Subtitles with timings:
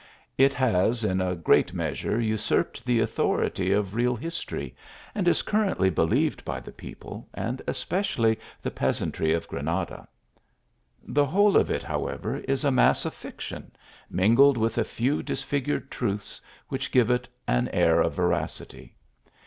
[0.35, 1.19] It has, in?
[1.43, 5.15] great measure, usurped the authority of real history, BOABDIL EL CUICO.
[5.15, 5.27] 101 and
[5.75, 10.07] is currently believed by the people, and especi ally the peasantry of Granada.
[11.03, 13.73] The whole of it, however, is a mass of fiction,
[14.09, 18.95] mingled with a few disfigured truths, which give it an air of veracity.